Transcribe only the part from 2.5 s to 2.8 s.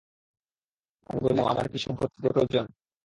কী?